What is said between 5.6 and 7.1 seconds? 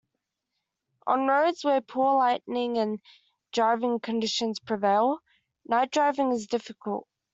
night driving is difficult.